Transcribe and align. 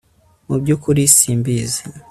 Mu 0.47 0.55
byukuri 0.61 1.01
simbizi 1.17 1.81